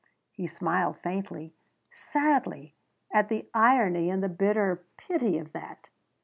He 0.31 0.47
smiled 0.47 0.97
faintly, 0.97 1.53
sadly, 1.91 2.73
at 3.13 3.29
the 3.29 3.47
irony 3.53 4.09
and 4.09 4.23
the 4.23 4.29
bitter 4.29 4.83
pity 4.97 5.37
of 5.37 5.53
that. 5.53 5.89